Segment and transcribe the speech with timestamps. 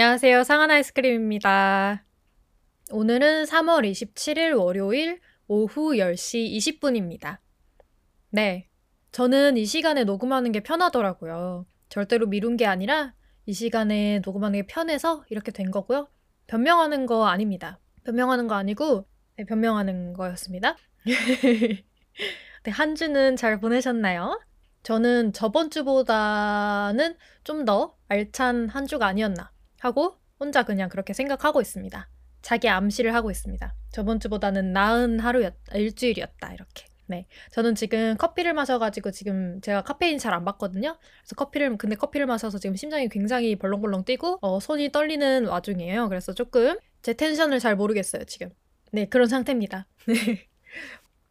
[0.00, 0.44] 안녕하세요.
[0.44, 2.04] 상한 아이스크림입니다.
[2.92, 7.38] 오늘은 3월 27일 월요일 오후 10시 20분입니다.
[8.30, 8.68] 네.
[9.10, 11.66] 저는 이 시간에 녹음하는 게 편하더라고요.
[11.88, 13.12] 절대로 미룬 게 아니라
[13.44, 16.08] 이 시간에 녹음하는 게 편해서 이렇게 된 거고요.
[16.46, 17.80] 변명하는 거 아닙니다.
[18.04, 19.04] 변명하는 거 아니고
[19.36, 20.76] 네, 변명하는 거였습니다.
[22.62, 24.40] 네, 한 주는 잘 보내셨나요?
[24.84, 32.08] 저는 저번 주보다는 좀 더 알찬 한 주가 아니었나 하고 혼자 그냥 그렇게 생각하고 있습니다.
[32.42, 33.74] 자기 암시를 하고 있습니다.
[33.90, 36.86] 저번 주보다는 나은 하루였다, 일주일이었다, 이렇게.
[37.06, 37.26] 네.
[37.52, 40.98] 저는 지금 커피를 마셔가지고 지금 제가 카페인 잘 안 받거든요.
[41.22, 46.08] 그래서 커피를, 근데 커피를 마셔서 지금 심장이 굉장히 벌렁벌렁 뛰고, 어, 손이 떨리는 와중이에요.
[46.08, 48.50] 그래서 조금 제 텐션을 잘 모르겠어요, 지금.
[48.92, 49.86] 네, 그런 상태입니다.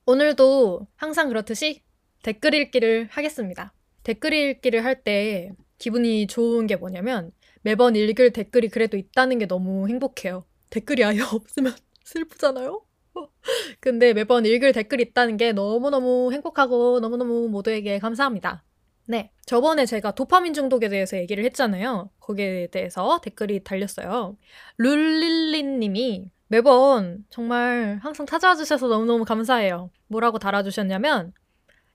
[0.05, 1.83] 오늘도 항상 그렇듯이
[2.23, 3.73] 댓글 읽기를 하겠습니다.
[4.03, 7.31] 댓글 읽기를 할 때 기분이 좋은 게 뭐냐면
[7.67, 10.45] 매번 읽을 댓글이 그래도 있다는 게 너무 행복해요.
[10.69, 11.73] 댓글이 아예 없으면
[12.05, 12.81] 슬프잖아요?
[13.81, 18.63] 근데 매번 읽을 댓글이 있다는 게 너무너무 행복하고 너무너무 모두에게 감사합니다.
[19.05, 19.33] 네.
[19.45, 22.09] 저번에 제가 도파민 중독에 대해서 얘기를 했잖아요.
[22.21, 24.37] 거기에 대해서 댓글이 달렸어요.
[24.77, 29.91] 룰릴린 님이 매번 정말 항상 찾아와 주셔서 너무너무 감사해요.
[30.07, 31.33] 뭐라고 달아주셨냐면,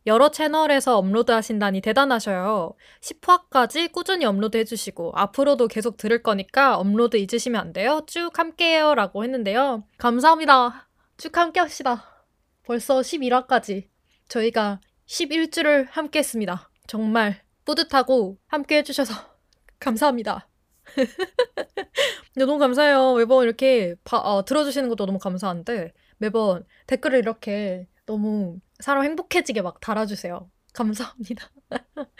[0.06, 2.74] 여러 채널에서 업로드 하신다니 대단하셔요.
[3.00, 8.02] 10화까지 꾸준히 업로드 해주시고, 앞으로도 계속 들을 거니까 업로드 잊으시면 안 돼요.
[8.06, 8.94] 쭉 함께해요.
[8.94, 9.84] 라고 했는데요.
[9.98, 10.88] 감사합니다.
[11.18, 12.26] 쭉 함께 합시다.
[12.64, 13.88] 벌써 11화까지
[14.28, 16.70] 저희가 11주를 함께 했습니다.
[16.86, 19.14] 정말 뿌듯하고 함께 해주셔서
[19.78, 20.48] 감사합니다.
[22.34, 23.14] 너무 감사해요.
[23.14, 29.80] 매번 이렇게 바, 어, 들어주시는 것도 너무 감사한데 매번 댓글을 이렇게 너무 사람 행복해지게 막
[29.80, 30.50] 달아주세요.
[30.74, 31.50] 감사합니다.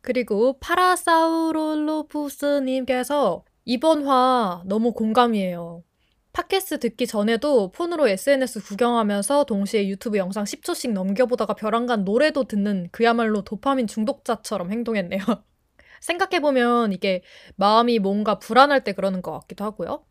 [0.00, 5.84] 그리고 파라사우롤로푸스님께서 이번 화 너무 공감이에요.
[6.32, 13.42] 팟캐스트 듣기 전에도 폰으로 SNS 구경하면서 동시에 유튜브 영상 10초씩 넘겨보다가 벼랑간 노래도 듣는 그야말로
[13.42, 15.20] 도파민 중독자처럼 행동했네요.
[16.00, 17.22] 생각해보면 이게
[17.54, 20.04] 마음이 뭔가 불안할 때 그러는 것 같기도 하고요.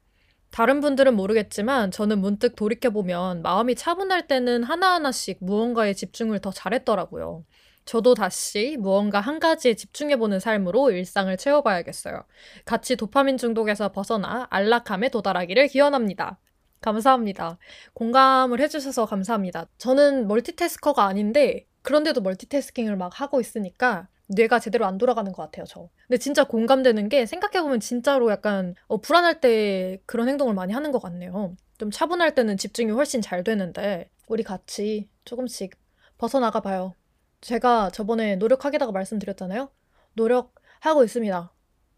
[0.53, 7.43] 다른 분들은 모르겠지만 저는 문득 돌이켜보면 마음이 차분할 때는 하나하나씩 무언가에 집중을 더 잘했더라고요.
[7.85, 12.23] 저도 다시 무언가 한 가지에 집중해보는 삶으로 일상을 채워봐야겠어요.
[12.65, 16.39] 같이 도파민 중독에서 벗어나 안락함에 도달하기를 기원합니다.
[16.81, 17.57] 감사합니다.
[17.95, 19.65] 공감을 해주셔서 감사합니다.
[19.79, 25.89] 저는 멀티태스커가 아닌데 그런데도 멀티태스킹을 막 하고 있으니까 뇌가 제대로 안 돌아가는 것 같아요, 저.
[26.07, 31.01] 근데 진짜 공감되는 게 생각해보면 진짜로 약간 어, 불안할 때 그런 행동을 많이 하는 것
[31.01, 31.55] 같네요.
[31.77, 35.75] 좀 차분할 때는 집중이 훨씬 잘 되는데 우리 같이 조금씩
[36.17, 36.95] 벗어나가 봐요.
[37.41, 39.69] 제가 저번에 노력하겠다고 말씀드렸잖아요.
[40.13, 41.53] 노력하고 있습니다.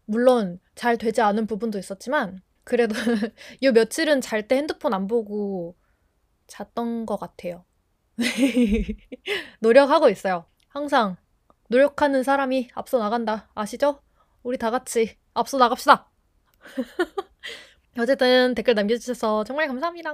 [0.06, 2.94] 물론 잘 되지 않은 부분도 있었지만 그래도
[3.62, 5.76] 요 며칠은 잘 때 핸드폰 안 보고
[6.48, 7.64] 잤던 것 같아요.
[9.60, 10.46] 노력하고 있어요.
[10.68, 11.16] 항상
[11.68, 13.48] 노력하는 사람이 앞서 나간다.
[13.54, 14.00] 아시죠?
[14.42, 16.08] 우리 다 같이 앞서 나갑시다.
[17.98, 20.12] 어쨌든 댓글 남겨주셔서 정말 감사합니다.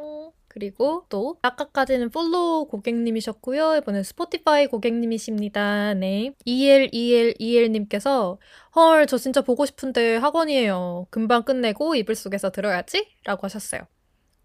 [0.48, 3.76] 그리고 또 아까까지는 follow 고객님이셨고요.
[3.78, 5.94] 이번엔 스포티파이 고객님이십니다.
[5.94, 6.32] 네.
[6.44, 8.38] ELELEL님께서
[8.76, 11.06] 헐 저 진짜 보고 싶은데 학원이에요.
[11.10, 13.08] 금방 끝내고 이불 속에서 들어야지?
[13.24, 13.80] 라고 하셨어요.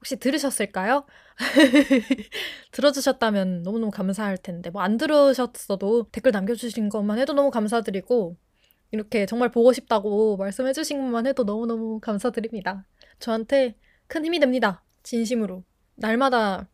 [0.08, 1.06] 혹시 들으셨을까요?
[2.72, 8.38] 들어주셨다면 너무너무 감사할 텐데 뭐 안 들으셨어도 댓글 남겨주신 것만 해도 너무 감사드리고
[8.92, 12.86] 이렇게 정말 보고 싶다고 말씀해주신 것만 해도 너무너무 감사드립니다.
[13.20, 13.76] 저한테
[14.08, 14.82] 큰 힘이 됩니다.
[15.04, 15.66] 진심으로.
[15.96, 16.70] 날마다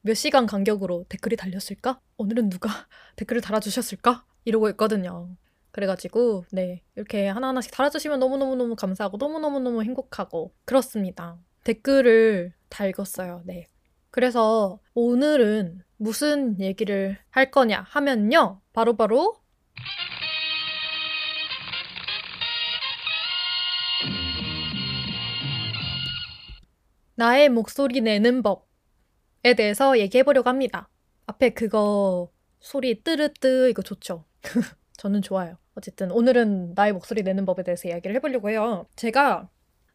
[0.00, 2.00] 몇 시간 간격으로 댓글이 달렸을까?
[2.16, 2.68] 오늘은 누가
[3.14, 4.24] 댓글을 달아주셨을까?
[4.44, 5.36] 이러고 있거든요.
[5.70, 6.82] 그래가지고, 네.
[6.96, 11.38] 이렇게 하나하나씩 달아주시면 너무너무너무 감사하고 너무너무너무 행복하고 그렇습니다.
[11.64, 13.42] 댓글을 다 읽었어요.
[13.44, 13.66] 네.
[14.10, 18.60] 그래서 오늘은 무슨 얘기를 할 거냐 하면요.
[18.72, 19.42] 바로바로 바로
[27.14, 30.88] 나의 목소리 내는 법에 대해서 얘기해 보려고 합니다.
[31.26, 34.24] 앞에 그거 소리 뜨르뜨 이거 좋죠?
[34.96, 35.56] 저는 좋아요.
[35.74, 38.86] 어쨌든 오늘은 나의 목소리 내는 법에 대해서 이야기를 해보려고 해요.
[38.96, 39.48] 제가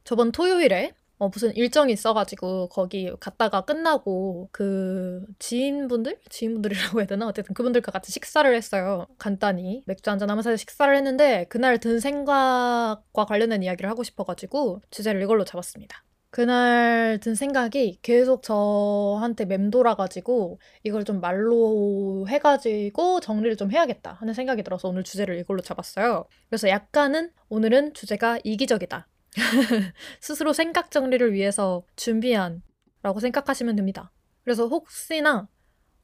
[0.03, 6.19] 저번 토요일에 어, 무슨 일정이 있어가지고 거기 갔다가 끝나고 그 지인분들?
[6.29, 7.27] 지인분들이라고 해야 되나?
[7.27, 9.07] 어쨌든 그분들과 같이 식사를 했어요.
[9.17, 15.43] 간단히 맥주 한잔 하면서 식사를 했는데 그날 든 생각과 관련된 이야기를 하고 싶어가지고 주제를 이걸로
[15.43, 16.03] 잡았습니다.
[16.29, 24.61] 그날 든 생각이 계속 저한테 맴돌아가지고 이걸 좀 말로 해가지고 정리를 좀 해야겠다 하는 생각이
[24.61, 26.25] 들어서 오늘 주제를 이걸로 잡았어요.
[26.49, 29.07] 그래서 약간은 오늘은 주제가 이기적이다.
[30.21, 32.61] 스스로 생각 정리를 위해서 준비한
[33.03, 34.11] 라고 생각하시면 됩니다.
[34.43, 35.47] 그래서 혹시나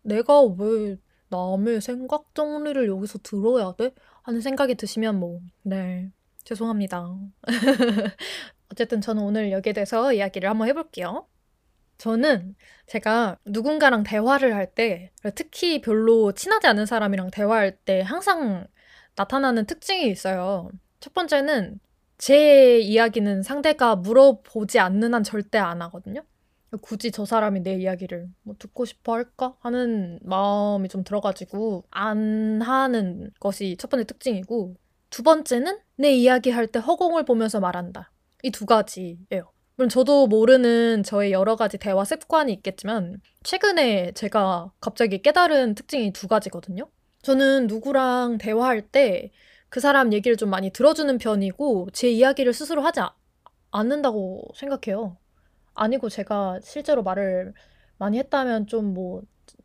[0.02, 0.98] 내가 왜
[1.30, 3.94] 남의 생각 정리를 여기서 들어야 돼?
[4.22, 6.12] 하는 생각이 드시면 뭐, 네.
[6.44, 7.18] 죄송합니다.
[8.72, 11.28] 어쨌든 저는 오늘 여기에 대해서 이야기를 한번 해볼게요.
[11.98, 12.56] 저는
[12.88, 18.68] 제가 누군가랑 대화를 할 때, 특히 별로 친하지 않은 사람이랑 대화할 때 항상
[19.16, 20.70] 나타나는 특징이 있어요.
[21.00, 21.80] 첫 번째는
[22.18, 26.24] 제 이야기는 상대가 물어보지 않는 한 절대 안 하거든요.
[26.82, 33.30] 굳이 저 사람이 내 이야기를 뭐 듣고 싶어 할까 하는 마음이 좀 들어가지고 안 하는
[33.40, 34.76] 것이 첫 번째 특징이고
[35.12, 38.12] 두 번째는 내 이야기 할 때 허공을 보면서 말한다.
[38.44, 39.52] 이 두 가지예요.
[39.76, 46.28] 물론 저도 모르는 저의 여러 가지 대화 습관이 있겠지만 최근에 제가 갑자기 깨달은 특징이 두
[46.28, 46.90] 가지거든요.
[47.22, 49.32] 저는 누구랑 대화할 때
[49.74, 53.00] 그 사람 얘기를 좀 많이 들어주는 편이고 제 이야기를 스스로 하지
[53.72, 55.18] 않는다고 생각해요.
[55.74, 57.56] 아니고 제가 실제로 말을
[57.98, 59.24] 많이 했다면 좀 뭐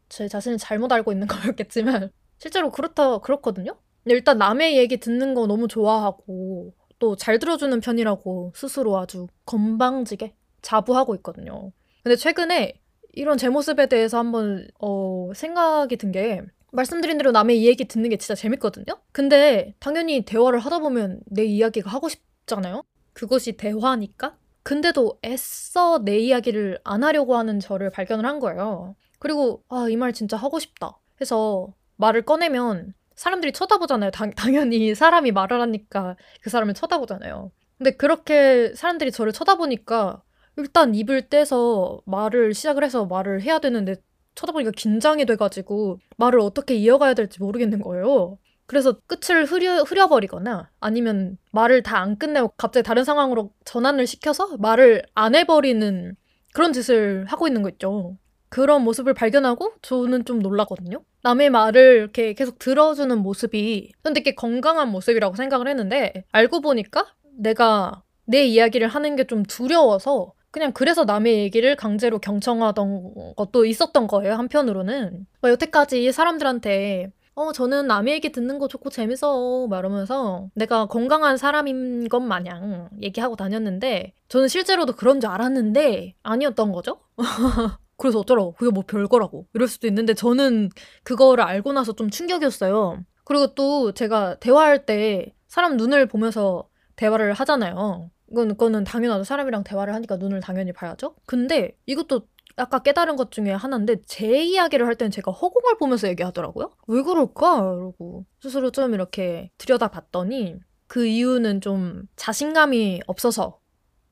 [0.09, 3.79] 제 자신을 잘못 알고 있는 거였겠지만 실제로 그렇다 그렇거든요.
[4.07, 11.15] 일단 남의 얘기 듣는 거 너무 좋아하고 또 잘 들어주는 편이라고 스스로 아주 건방지게 자부하고
[11.17, 11.71] 있거든요.
[12.03, 12.81] 근데 최근에
[13.13, 16.41] 이런 제 모습에 대해서 한번 어, 생각이 든 게
[16.73, 18.85] 말씀드린 대로 남의 이야기 듣는 게 진짜 재밌거든요.
[19.13, 22.83] 근데 당연히 대화를 하다 보면 내 이야기가 하고 싶잖아요.
[23.15, 28.97] 그것이 대화니까 근데도 애써 내 이야기를 안 하려고 하는 저를 발견을 한 거예요.
[29.19, 34.11] 그리고 아, 이 말 진짜 하고 싶다 해서 말을 꺼내면 사람들이 쳐다보잖아요.
[34.13, 37.51] 당, 당연히 사람이 말을 하니까 그 사람을 쳐다보잖아요.
[37.79, 40.23] 근데 그렇게 사람들이 저를 쳐다보니까
[40.57, 43.97] 일단 입을 떼서 말을 시작을 해서 말을 해야 되는데
[44.39, 48.39] 쳐다보니까 긴장이 돼가지고 말을 어떻게 이어가야 될지 모르겠는 거예요.
[48.67, 55.03] 그래서 끝을 흐려, 흐려버리거나 아니면 말을 다 안 끝내고 갑자기 다른 상황으로 전환을 시켜서 말을
[55.15, 56.15] 안 해버리는
[56.55, 58.17] 그런 짓을 하고 있는 거 있죠.
[58.51, 61.03] 그런 모습을 발견하고 저는 좀 놀랐거든요.
[61.23, 67.07] 남의 말을 이렇게 계속 들어주는 모습이 전 되게 건강한 모습이라고 생각을 했는데 알고 보니까
[67.39, 74.07] 내가 내 이야기를 하는 게 좀 두려워서 그냥 그래서 남의 얘기를 강제로 경청하던 것도 있었던
[74.07, 75.27] 거예요, 한편으로는.
[75.41, 79.69] 뭐 여태까지 사람들한테 어, 저는 남의 얘기 듣는 거 좋고 재밌어.
[79.69, 86.99] 말하면서 내가 건강한 사람인 것 마냥 얘기하고 다녔는데, 저는 실제로도 그런 줄 알았는데, 아니었던 거죠?
[87.97, 88.55] 그래서 어쩌라고.
[88.55, 89.47] 그게 뭐 별거라고.
[89.55, 90.71] 이럴 수도 있는데, 저는
[91.05, 93.05] 그거를 알고 나서 좀 충격이었어요.
[93.23, 98.11] 그리고 또 제가 대화할 때 사람 눈을 보면서 대화를 하잖아요.
[98.31, 99.25] 이건, 그거는 당연하죠.
[99.25, 101.15] 사람이랑 대화를 하니까 눈을 당연히 봐야죠.
[101.27, 102.23] 근데 이것도
[102.57, 106.73] 아까 깨달은 것 중에 하나인데 제 이야기를 할 때는 제가 허공을 보면서 얘기하더라고요.
[106.89, 107.59] 왜 그럴까?
[107.59, 110.57] 이러고 스스로 좀 이렇게 들여다봤더니
[110.89, 113.61] 그 이유는 좀 자신감이 없어서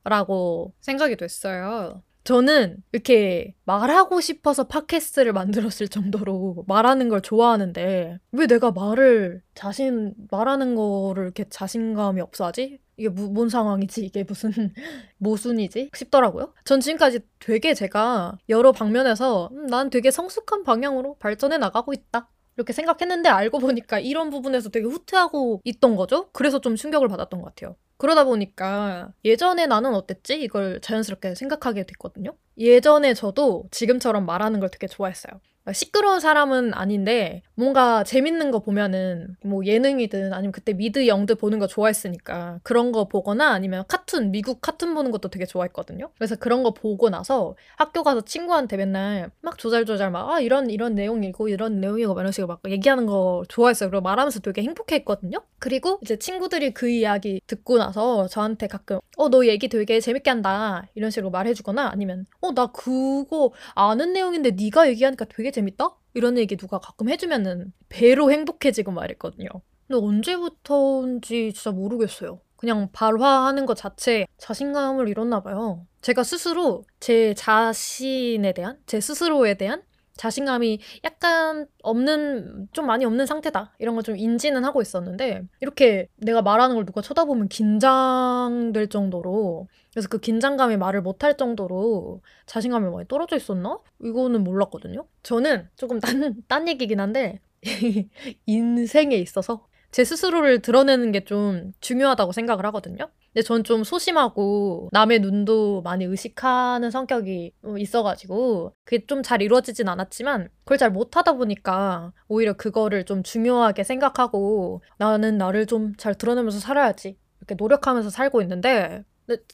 [0.03, 2.01] 라고 생각이 됐어요.
[2.27, 10.75] 저는 이렇게 말하고 싶어서 팟캐스트를 만들었을 정도로 말하는 걸 좋아하는데 왜 내가 말을 자신 말하는
[10.75, 12.79] 거를 이렇게 자신감이 없어 하지?
[12.97, 14.05] 이게 무, 뭔 상황이지?
[14.05, 14.51] 이게 무슨
[15.19, 15.91] 모순이지?
[15.95, 16.53] 싶더라고요.
[16.65, 22.29] 전 지금까지 되게 제가 여러 방면에서 음, 난 되게 성숙한 방향으로 발전해 나가고 있다.
[22.57, 26.29] 이렇게 생각했는데 알고 보니까 이런 부분에서 되게 후퇴하고 있던 거죠.
[26.33, 27.77] 그래서 좀 충격을 받았던 것 같아요.
[27.97, 30.39] 그러다 보니까 예전에 나는 어땠지?
[30.41, 32.35] 이걸 자연스럽게 생각하게 됐거든요.
[32.57, 35.39] 예전에 저도 지금처럼 말하는 걸 되게 좋아했어요.
[35.73, 41.67] 시끄러운 사람은 아닌데 뭔가 재밌는 거 보면은 뭐 예능이든 아니면 그때 미드 영드 보는 거
[41.67, 46.09] 좋아했으니까 그런 거 보거나 아니면 카툰 미국 카툰 보는 것도 되게 좋아했거든요.
[46.17, 50.93] 그래서 그런 거 보고 나서 학교 가서 친구한테 맨날 막 조잘조잘 막 아 이런 이런
[50.95, 53.89] 내용이고 이런 내용이고 막 이런 식으로 막 얘기하는 거 좋아했어요.
[53.89, 55.39] 그리고 말하면서 되게 행복해했거든요.
[55.59, 60.85] 그리고 이제 친구들이 그 이야기 듣고 나서 저한테 가끔 어 너 얘기 되게 재밌게 한다
[60.95, 65.97] 이런 식으로 말해주거나 아니면 어 나 그거 아는 내용인데 네가 얘기하니까 되게 재밌다?
[66.13, 69.49] 이런 얘기 누가 가끔 해주면은 배로 행복해지고 말했거든요.
[69.87, 72.39] 근데 언제부터인지 진짜 모르겠어요.
[72.57, 75.85] 그냥 발화하는 것 자체에 자신감을 잃었나 봐요.
[76.01, 79.83] 제가 스스로 제 자신에 대한, 제 스스로에 대한
[80.17, 83.73] 자신감이 약간 없는, 좀 많이 없는 상태다.
[83.79, 90.07] 이런 걸 좀 인지는 하고 있었는데, 이렇게 내가 말하는 걸 누가 쳐다보면 긴장될 정도로, 그래서
[90.09, 93.79] 그 긴장감이 말을 못할 정도로 자신감이 많이 떨어져 있었나?
[94.03, 95.07] 이거는 몰랐거든요.
[95.23, 97.39] 저는 조금 딴, 딴 얘기긴 한데,
[98.45, 103.09] 인생에 있어서 제 스스로를 드러내는 게 좀 중요하다고 생각을 하거든요.
[103.33, 110.49] 근데 전 좀 소심하고 남의 눈도 많이 의식하는 성격이 있어가지고 그게 좀 잘 이루어지진 않았지만
[110.63, 117.17] 그걸 잘 못하다 보니까 오히려 그거를 좀 중요하게 생각하고 나는 나를 좀 잘 드러내면서 살아야지
[117.39, 119.03] 이렇게 노력하면서 살고 있는데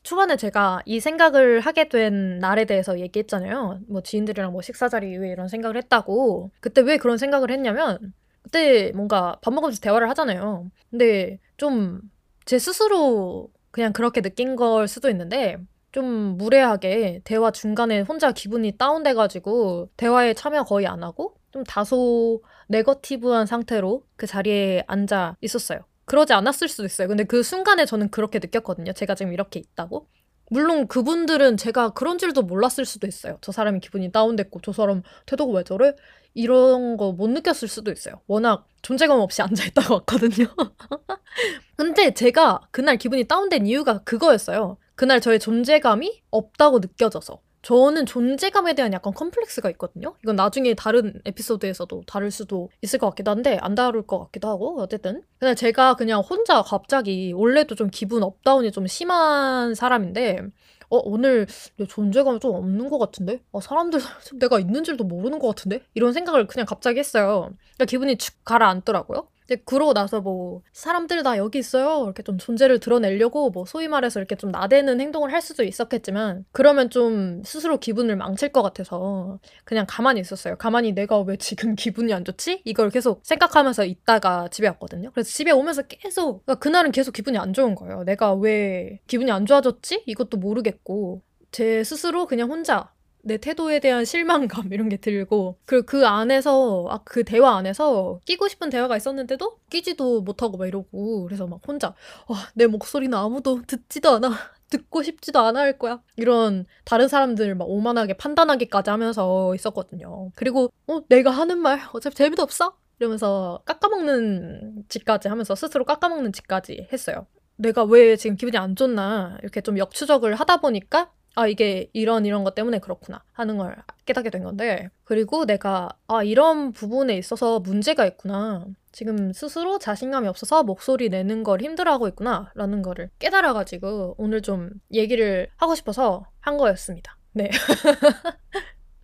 [0.03, 3.79] 초반에 제가 이 생각을 하게 된 날에 대해서 얘기했잖아요.
[3.87, 6.51] 뭐 지인들이랑 뭐 식사 자리 이후에 이런 생각을 했다고.
[6.59, 7.97] 그때 왜 그런 생각을 했냐면
[8.43, 10.69] 그때 뭔가 밥 먹으면서 대화를 하잖아요.
[10.91, 12.01] 근데 좀
[12.45, 15.57] 제 스스로 그냥 그렇게 느낀 걸 수도 있는데
[15.91, 23.45] 좀 무례하게 대화 중간에 혼자 기분이 다운돼가지고 대화에 참여 거의 안 하고 좀 다소 네거티브한
[23.45, 25.79] 상태로 그 자리에 앉아 있었어요.
[26.05, 27.07] 그러지 않았을 수도 있어요.
[27.07, 28.91] 근데 그 순간에 저는 그렇게 느꼈거든요.
[28.93, 30.07] 제가 지금 이렇게 있다고.
[30.49, 33.37] 물론 그분들은 제가 그런 줄도 몰랐을 수도 있어요.
[33.41, 35.93] 저 사람이 기분이 다운됐고 저 사람 태도가 왜 저래?
[36.35, 38.21] 이런 거 못 느꼈을 수도 있어요.
[38.27, 40.47] 워낙 존재감 없이 앉아있다가 왔거든요.
[41.75, 44.77] 근데 제가 그날 기분이 다운된 이유가 그거였어요.
[44.95, 47.39] 그날 저의 존재감이 없다고 느껴져서.
[47.63, 50.15] 저는 존재감에 대한 약간 컴플렉스가 있거든요.
[50.21, 54.81] 이건 나중에 다른 에피소드에서도 다룰 수도 있을 것 같기도 한데 안 다룰 것 같기도 하고
[54.81, 60.41] 어쨌든 근데 제가 그냥 혼자 갑자기 원래도 좀 기분 up down이 좀 심한 사람인데
[60.89, 63.99] 어 오늘 내 존재감이 좀 없는 것 같은데 어, 사람들
[64.39, 67.49] 내가 있는 줄도 모르는 것 같은데 이런 생각을 그냥 갑자기 했어요.
[67.75, 69.29] 그러니까 기분이 축 가라앉더라고요.
[69.53, 72.03] 이제 그러고 나서 뭐 사람들 다 여기 있어요.
[72.05, 76.89] 이렇게 좀 존재를 드러내려고 뭐 소위 말해서 이렇게 좀 나대는 행동을 할 수도 있었겠지만 그러면
[76.89, 80.57] 좀 스스로 기분을 망칠 것 같아서 그냥 가만히 있었어요.
[80.57, 82.61] 가만히 내가 왜 지금 기분이 안 좋지?
[82.65, 85.11] 이걸 계속 생각하면서 있다가 집에 왔거든요.
[85.11, 88.03] 그래서 집에 오면서 계속 그러니까 그날은 계속 기분이 안 좋은 거예요.
[88.03, 90.03] 내가 왜 기분이 안 좋아졌지?
[90.07, 92.91] 이것도 모르겠고 제 스스로 그냥 혼자
[93.25, 98.47] 내 태도에 대한 실망감 이런 게 들고 그리고 그 안에서 아 그 대화 안에서 끼고
[98.49, 101.95] 싶은 대화가 있었는데도 끼지도 못하고 막 이러고 그래서 막 혼자
[102.27, 104.29] 와, 내 목소리는 아무도 듣지도 않아
[104.69, 106.01] 듣고 싶지도 않아 할 거야.
[106.17, 110.31] 이런 다른 사람들 막 오만하게 판단하기까지 하면서 있었거든요.
[110.35, 112.75] 그리고 어 내가 하는 말 어차피 재미도 없어?
[112.99, 117.27] 이러면서 깎아먹는 짓까지 하면서 스스로 깎아먹는 짓까지 했어요.
[117.57, 122.43] 내가 왜 지금 기분이 안 좋나 이렇게 좀 역추적을 하다 보니까 아, 이게 이런 이런
[122.43, 123.75] 것 때문에 그렇구나 하는 걸
[124.05, 128.65] 깨닫게 된 건데 그리고 내가 아, 이런 부분에 있어서 문제가 있구나.
[128.91, 135.49] 지금 스스로 자신감이 없어서 목소리 내는 걸 힘들어하고 있구나 라는 거를 깨달아가지고 오늘 좀 얘기를
[135.55, 137.17] 하고 싶어서 한 거였습니다.
[137.31, 137.49] 네.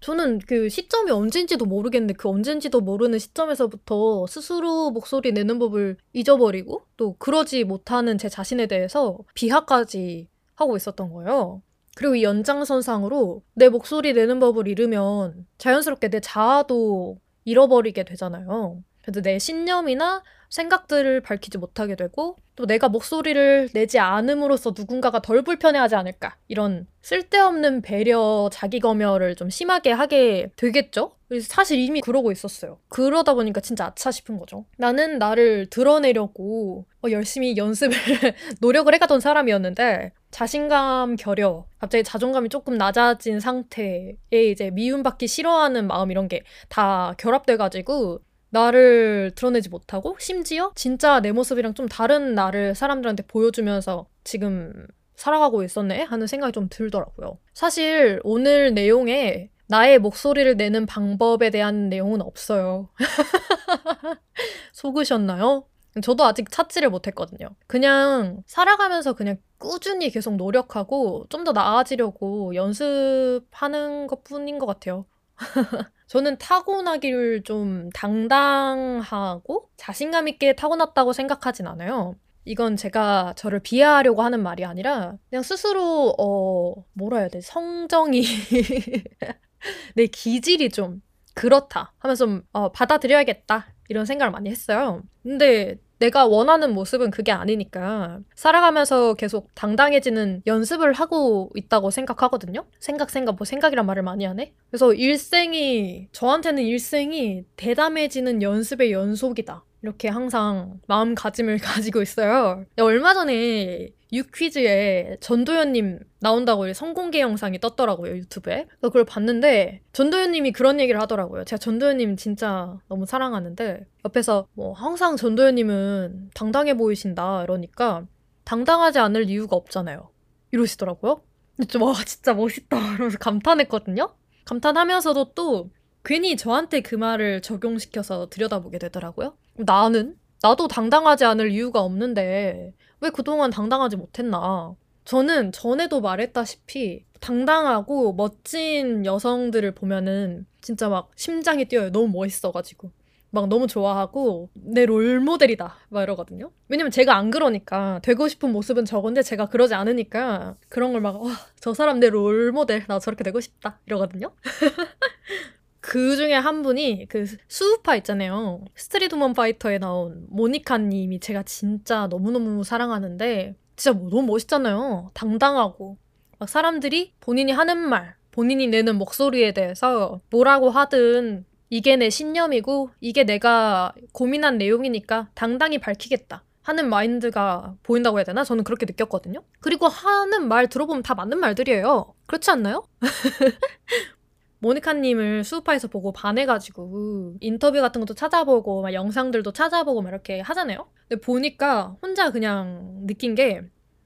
[0.02, 7.16] 저는 그 시점이 언젠지도 모르겠는데 그 언젠지도 모르는 시점에서부터 스스로 목소리 내는 법을 잊어버리고 또
[7.18, 11.62] 그러지 못하는 제 자신에 대해서 비하까지 하고 있었던 거예요.
[12.00, 18.82] 그리고 이 연장선상으로 내 목소리 내는 법을 잃으면 자연스럽게 내 자아도 잃어버리게 되잖아요.
[19.02, 25.96] 그래도 내 신념이나 생각들을 밝히지 못하게 되고 또 내가 목소리를 내지 않음으로써 누군가가 덜 불편해하지
[25.96, 26.36] 않을까?
[26.48, 31.12] 이런 쓸데없는 배려 자기 검열을 좀 심하게 하게 되겠죠?
[31.30, 32.80] 그래서 사실 이미 그러고 있었어요.
[32.90, 34.66] 그러다 보니까 진짜 아차 싶은 거죠.
[34.78, 37.96] 나는 나를 드러내려고 어, 열심히 연습을
[38.60, 46.28] 노력을 해가던 사람이었는데 자신감 결여 갑자기 자존감이 조금 낮아진 상태에 이제 미움받기 싫어하는 마음 이런
[46.28, 54.08] 게 다 결합돼가지고 나를 드러내지 못하고 심지어 진짜 내 모습이랑 좀 다른 나를 사람들한테 보여주면서
[54.24, 57.38] 지금 살아가고 있었네 하는 생각이 좀 들더라고요.
[57.54, 62.90] 사실 오늘 내용에 나의 목소리를 내는 방법에 대한 내용은 없어요.
[64.74, 65.66] 속으셨나요?
[66.04, 67.50] 저도 아직 찾지를 못했거든요.
[67.68, 75.06] 그냥 살아가면서 그냥 꾸준히 계속 노력하고 좀 더 나아지려고 연습하는 것 뿐인 것 같아요.
[76.08, 82.16] 저는 타고나기를 좀 당당하고 자신감 있게 타고났다고 생각하진 않아요.
[82.46, 88.24] 이건 제가 저를 비하하려고 하는 말이 아니라 그냥 스스로 어 뭐라 해야 돼 성정이
[89.96, 91.02] 내 기질이 좀
[91.36, 95.04] 그렇다 하면서 좀 어, 받아들여야겠다 이런 생각을 많이 했어요.
[95.24, 102.66] 근데 내가 원하는 모습은 그게 아니니까 살아가면서 계속 당당해지는 연습을 하고 있다고 생각하거든요.
[102.80, 104.54] 생각 생각 뭐 생각이란 말을 많이 하네.
[104.70, 109.64] 그래서 일생이 저한테는 일생이 대담해지는 연습의 연속이다.
[109.82, 112.66] 이렇게 항상 마음가짐을 가지고 있어요.
[112.80, 118.66] 얼마 전에 유퀴즈에 전도연님 나온다고 성공개 영상이 떴더라고요, 유튜브에.
[118.66, 121.44] 그래서 그걸 봤는데, 전도연님이 그런 얘기를 하더라고요.
[121.46, 128.06] 제가 전도연님 진짜 너무 사랑하는데, 옆에서 뭐, 항상 전도연님은 당당해 보이신다, 이러니까,
[128.46, 130.10] 당당하지 않을 이유가 없잖아요.
[130.52, 131.22] 이러시더라고요.
[131.68, 132.78] 좀, 와, 진짜 멋있다.
[132.96, 134.16] 이러면서 감탄했거든요?
[134.46, 135.70] 감탄하면서도 또,
[136.04, 139.36] 괜히 저한테 그 말을 적용시켜서 들여다보게 되더라고요.
[139.66, 140.16] 나는?
[140.42, 144.76] 나도 당당하지 않을 이유가 없는데 왜 그동안 당당하지 못했나?
[145.06, 151.92] 저는 전에도 말했다시피 당당하고 멋진 여성들을 보면은 진짜 막 심장이 뛰어요.
[151.92, 152.92] 너무 멋있어가지고.
[153.32, 156.52] 막 너무 좋아하고 내 role model이다 막 이러거든요.
[156.68, 162.10] 왜냐면 제가 안 그러니까 되고 싶은 모습은 저건데 제가 그러지 않으니까 그런 걸막와저 사람 내
[162.10, 164.32] 롤모델 나 저렇게 되고 싶다 이러거든요.
[165.90, 168.64] 그 중에 한 분이 그 스우파 있잖아요.
[168.76, 175.10] 스트리트 우먼 파이터에 나온 모니카 님이 제가 진짜 너무너무 사랑하는데 진짜 뭐 너무 멋있잖아요.
[175.16, 175.98] 당당하고
[176.38, 183.24] 막 사람들이 본인이 하는 말, 본인이 내는 목소리에 대해서 뭐라고 하든 이게 내 신념이고 이게
[183.24, 186.44] 내가 고민한 내용이니까 당당히 밝히겠다.
[186.62, 188.44] 하는 마인드가 보인다고 해야 되나?
[188.44, 189.42] 저는 그렇게 느꼈거든요.
[189.60, 192.14] 그리고 하는 말 들어보면 다 맞는 말들이에요.
[192.28, 192.86] 그렇지 않나요?
[194.60, 200.88] 모니카님을 수우파에서 보고 반해가지고 인터뷰 같은 것도 찾아보고 막 영상들도 찾아보고 막 이렇게 하잖아요.
[201.08, 203.62] 근데 보니까 혼자 그냥 느낀 게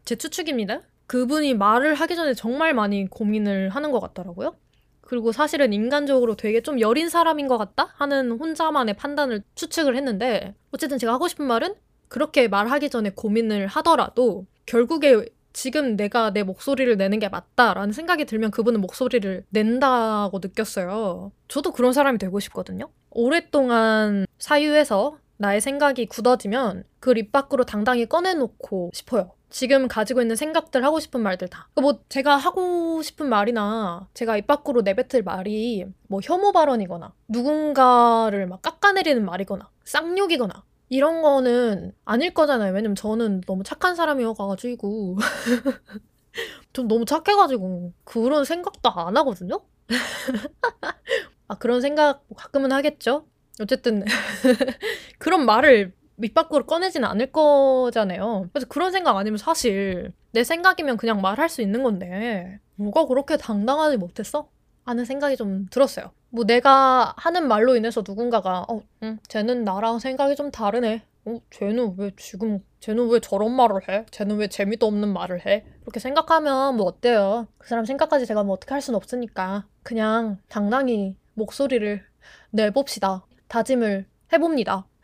[0.05, 0.81] 제 추측입니다.
[1.07, 4.55] 그분이 말을 하기 전에 정말 많이 고민을 하는 것 같더라고요.
[5.01, 10.97] 그리고 사실은 인간적으로 되게 좀 여린 사람인 것 같다 하는 혼자만의 판단을 추측을 했는데 어쨌든
[10.97, 11.75] 제가 하고 싶은 말은
[12.07, 18.51] 그렇게 말하기 전에 고민을 하더라도 결국에 지금 내가 내 목소리를 내는 게 맞다라는 생각이 들면
[18.51, 21.31] 그분은 목소리를 낸다고 느꼈어요.
[21.47, 22.89] 저도 그런 사람이 되고 싶거든요.
[23.11, 29.31] 오랫동안 사유해서 나의 생각이 굳어지면 그 입 밖으로 당당히 꺼내놓고 싶어요.
[29.49, 31.67] 지금 가지고 있는 생각들 하고 싶은 말들 다.
[31.79, 38.61] 뭐 제가 하고 싶은 말이나 제가 입 밖으로 내뱉을 말이 뭐 혐오 발언이거나 누군가를 막
[38.63, 42.71] 깎아내리는 말이거나 쌍욕이거나 이런 거는 아닐 거잖아요.
[42.71, 45.17] 왜냐면 저는 너무 착한 사람이어가지고
[46.71, 49.61] 좀 너무 착해가지고 그런 생각도 안 하거든요.
[51.47, 53.25] 아 그런 생각 가끔은 하겠죠.
[53.59, 54.05] 어쨌든
[55.17, 58.49] 그런 말을 밑 밖으로 꺼내지는 않을 거잖아요.
[58.53, 63.97] 그래서 그런 생각 아니면 사실 내 생각이면 그냥 말할 수 있는 건데 뭐가 그렇게 당당하지
[63.97, 64.47] 못했어?
[64.85, 66.11] 하는 생각이 좀 들었어요.
[66.33, 71.03] 뭐 내가 하는 말로 인해서 누군가가 어, 응, 쟤는 나랑 생각이 좀 다르네.
[71.25, 74.07] 어, 쟤는 왜 지금 쟤는 왜 저런 말을 해?
[74.09, 75.63] 쟤는 왜 재미도 없는 말을 해?
[75.81, 77.47] 그렇게 생각하면 뭐 어때요?
[77.59, 82.03] 그 사람 생각까지 제가 뭐 어떻게 할 수는 없으니까 그냥 당당히 목소리를
[82.49, 83.27] 내봅시다.
[83.47, 84.87] 다짐을 해봅니다.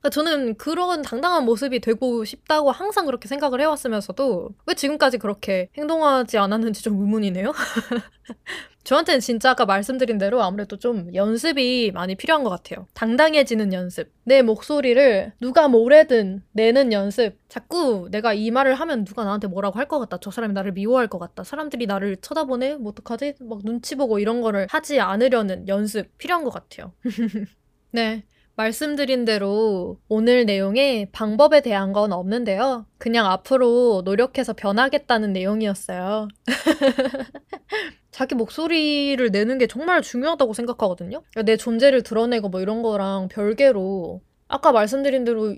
[0.00, 6.38] 그러니까 저는 그런 당당한 모습이 되고 싶다고 항상 그렇게 생각을 해왔으면서도 왜 지금까지 그렇게 행동하지
[6.38, 7.52] 않았는지 좀 의문이네요.
[8.86, 12.86] 저한테는 진짜 아까 말씀드린 대로 아무래도 좀 연습이 많이 필요한 것 같아요.
[12.94, 14.12] 당당해지는 연습.
[14.22, 17.36] 내 목소리를 누가 뭐래든 내는 연습.
[17.48, 20.18] 자꾸 내가 이 말을 하면 누가 나한테 뭐라고 할 것 같다.
[20.20, 21.42] 저 사람이 나를 미워할 것 같다.
[21.42, 22.76] 사람들이 나를 쳐다보네?
[22.76, 23.34] 뭐 어떡하지?
[23.40, 26.92] 막 눈치 보고 이런 거를 하지 않으려는 연습 필요한 것 같아요.
[27.90, 28.24] 네.
[28.56, 32.86] 말씀드린 대로 오늘 내용에 방법에 대한 건 없는데요.
[32.98, 36.28] 그냥 앞으로 노력해서 변하겠다는 내용이었어요.
[38.10, 41.22] 자기 목소리를 내는 게 정말 중요하다고 생각하거든요.
[41.44, 45.54] 내 존재를 드러내고 뭐 이런 거랑 별개로 아까 말씀드린 대로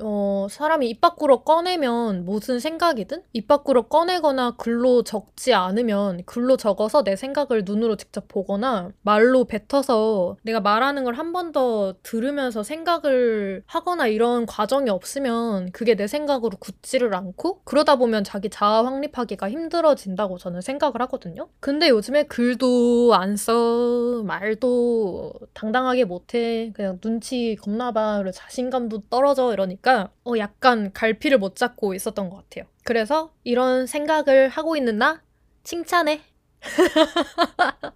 [0.00, 7.04] 어, 사람이 입 밖으로 꺼내면 무슨 생각이든 입 밖으로 꺼내거나 글로 적지 않으면 글로 적어서
[7.04, 13.62] 내 생각을 눈으로 직접 보거나 말로 뱉어서 내가 말하는 걸 한 번 더 들으면서 생각을
[13.66, 20.38] 하거나 이런 과정이 없으면 그게 내 생각으로 굳지를 않고 그러다 보면 자기 자아 확립하기가 힘들어진다고
[20.38, 21.48] 저는 생각을 하거든요.
[21.60, 29.83] 근데 요즘에 글도 안 써, 말도 당당하게 못해, 그냥 눈치 겁나 봐, 자신감도 떨어져 이러니까
[29.84, 32.64] 보니까 어, 약간 갈피를 못 잡고 있었던 것 같아요.
[32.82, 35.22] 그래서 이런 생각을 하고 있는 나
[35.62, 36.22] 칭찬해.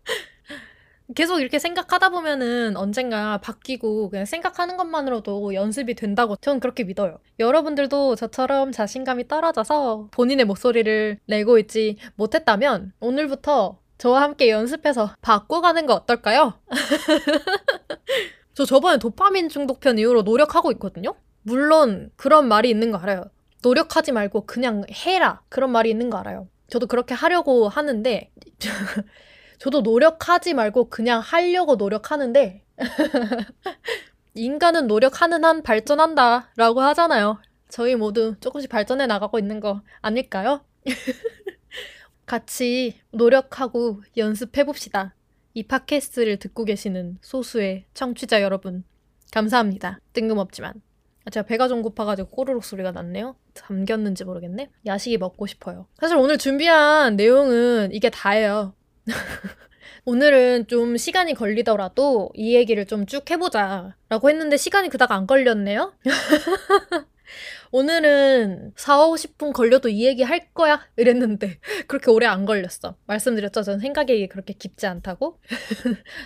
[1.16, 7.18] 계속 이렇게 생각하다 보면은 언젠가 바뀌고 그냥 생각하는 것만으로도 연습이 된다고 저는 그렇게 믿어요.
[7.38, 15.94] 여러분들도 저처럼 자신감이 떨어져서 본인의 목소리를 내고 있지 못했다면 오늘부터 저와 함께 연습해서 바꿔가는 거
[15.94, 16.60] 어떨까요?
[18.52, 21.14] 저 저번에 도파민 중독편 이후로 노력하고 있거든요?
[21.48, 23.24] 물론 그런 말이 있는 거 알아요.
[23.62, 25.40] 노력하지 말고 그냥 해라.
[25.48, 26.46] 그런 말이 있는 거 알아요.
[26.68, 28.30] 저도 그렇게 하려고 하는데,
[29.58, 32.62] 저도 노력하지 말고 그냥 하려고 노력하는데,
[34.34, 36.50] 인간은 노력하는 한 발전한다.
[36.56, 37.40] 라고 하잖아요.
[37.68, 40.64] 저희 모두 조금씩 발전해 나가고 있는 거 아닐까요?
[42.26, 45.14] 같이 노력하고 연습해 봅시다.
[45.54, 48.84] 이 팟캐스트를 듣고 계시는 소수의 청취자 여러분,
[49.32, 49.98] 감사합니다.
[50.12, 50.87] 뜬금없지만.
[51.28, 53.36] 아, 제가 배가 좀 고파가지고 꼬르륵 소리가 났네요.
[53.52, 54.70] 잠겼는지 모르겠네.
[54.86, 55.86] 야식이 먹고 싶어요.
[56.00, 58.72] 사실 오늘 준비한 내용은 이게 다예요.
[60.06, 65.92] 오늘은 좀 시간이 걸리더라도 이 얘기를 좀 쭉 해보자 라고 했는데 시간이 그닥 안 걸렸네요.
[67.70, 70.80] 오늘은 4, 50분 걸려도 이 얘기 할 거야?
[70.96, 72.96] 이랬는데 그렇게 오래 안 걸렸어.
[73.06, 73.62] 말씀드렸죠.
[73.62, 75.38] 저는 생각이 그렇게 깊지 않다고.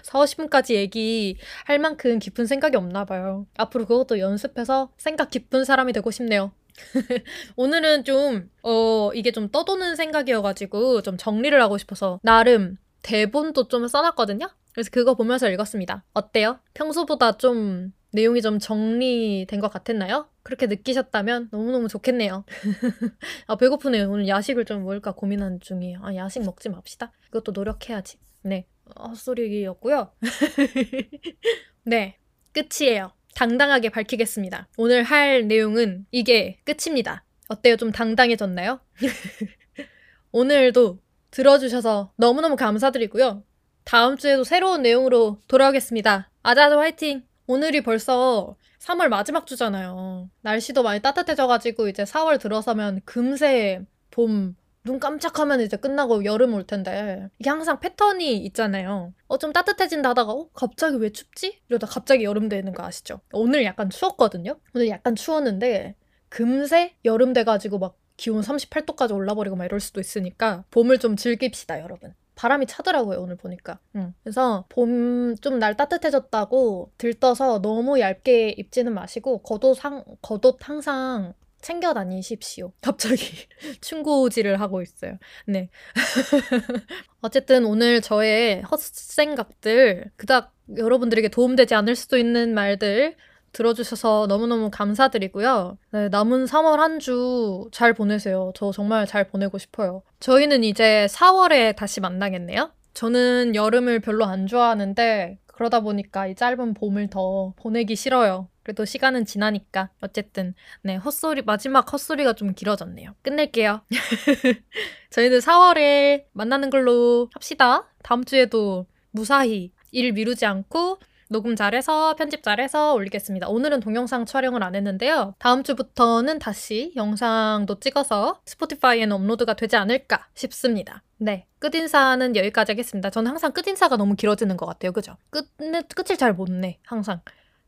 [0.03, 3.47] 4, 50분까지 얘기할 만큼 깊은 생각이 없나 봐요.
[3.57, 6.53] 앞으로 그것도 연습해서 생각 깊은 사람이 되고 싶네요.
[7.57, 14.49] 오늘은 좀, 어, 이게 좀 떠도는 생각이어가지고 좀 정리를 하고 싶어서 나름 대본도 좀 써놨거든요?
[14.73, 16.05] 그래서 그거 보면서 읽었습니다.
[16.13, 16.59] 어때요?
[16.75, 20.29] 평소보다 좀 내용이 좀 정리된 것 같았나요?
[20.43, 22.45] 그렇게 느끼셨다면 너무너무 좋겠네요.
[23.47, 24.11] 아, 배고프네요.
[24.11, 26.01] 오늘 야식을 좀 먹을까 고민하는 중이에요.
[26.03, 27.13] 아, 야식 먹지 맙시다.
[27.29, 28.19] 이것도 노력해야지.
[28.43, 28.67] 네.
[28.99, 30.13] 헛소리였고요.
[31.85, 32.19] 네.
[32.53, 33.13] 끝이에요.
[33.35, 34.69] 당당하게 밝히겠습니다.
[34.77, 37.25] 오늘 할 내용은 이게 끝입니다.
[37.49, 37.77] 어때요?
[37.77, 38.81] 좀 당당해졌나요?
[40.33, 40.99] 오늘도
[41.31, 43.43] 들어주셔서 너무너무 감사드리고요.
[43.85, 46.31] 다음 주에도 새로운 내용으로 돌아오겠습니다.
[46.43, 47.23] 아자아자 화이팅!
[47.47, 50.31] 오늘이 벌써 3월 마지막 주잖아요.
[50.43, 57.29] 날씨도 많이 따뜻해져가지고 이제 4월 들어서면 금세 봄, 눈 깜짝하면 이제 끝나고 여름 올 텐데
[57.39, 59.13] 이게 항상 패턴이 있잖아요.
[59.29, 61.61] 어 좀 따뜻해진다 하다가 어 갑자기 왜 춥지?
[61.69, 63.21] 이러다 갑자기 여름 되는 거 아시죠?
[63.33, 64.59] 오늘 약간 추웠거든요.
[64.75, 65.97] 오늘 약간 추웠는데
[66.29, 72.15] 금세 여름 돼가지고 막 기온 38도까지 올라버리고 막 이럴 수도 있으니까 봄을 좀 즐깁시다 여러분.
[72.35, 73.79] 바람이 차더라고요 오늘 보니까.
[73.97, 74.15] 응.
[74.23, 81.95] 그래서 봄 좀 날 따뜻해졌다고 들떠서 너무 얇게 입지는 마시고 겉옷 상 겉옷 항상 챙겨
[81.95, 82.73] 다니십시오.
[82.83, 83.47] 갑자기
[83.81, 85.19] 충고지를 하고 있어요.
[85.47, 85.69] 네.
[87.21, 93.17] 어쨌든 오늘 저의 헛생각들, 그닥 여러분들에게 도움되지 않을 수도 있는 말들
[93.53, 95.79] 들어주셔서 너무너무 감사드리고요.
[95.93, 98.53] 네, 남은 3월 한 주 잘 보내세요.
[98.55, 100.03] 저 정말 잘 보내고 싶어요.
[100.21, 102.71] 저희는 이제 4월에 다시 만나겠네요.
[102.95, 108.49] 저는 여름을 별로 안 좋아하는데 그러다 보니까 이 짧은 봄을 더 보내기 싫어요.
[108.63, 113.15] 그래도 시간은 지나니까 어쨌든 네 헛소리 마지막 헛소리가 좀 길어졌네요.
[113.23, 113.83] 끝낼게요.
[115.11, 117.89] 저희는 4월에 만나는 걸로 합시다.
[118.03, 120.99] 다음 주에도 무사히 일 미루지 않고
[121.33, 123.49] 녹음 잘해서 편집 잘해서 올리겠습니다.
[123.49, 125.35] 오늘은 동영상 촬영을 안 했는데요.
[125.39, 131.03] 다음 주부터는 다시 영상도 찍어서 스포티파이에는 업로드가 되지 않을까 싶습니다.
[131.19, 131.47] 네.
[131.59, 133.11] 끝인사는 여기까지 하겠습니다.
[133.11, 134.93] 저는 항상 끝인사가 너무 길어지는 것 같아요.
[134.93, 135.17] 그죠?
[135.31, 135.49] 끝,
[135.95, 136.79] 끝을 잘 못 내.
[136.85, 137.21] 항상.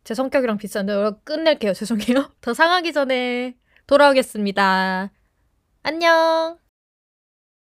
[0.05, 0.93] 제 성격이랑 비슷한데
[1.25, 1.73] 끝낼게요.
[1.75, 2.31] 죄송해요.
[2.41, 5.11] 더 상하기 전에 돌아오겠습니다.
[5.83, 6.64] 안녕!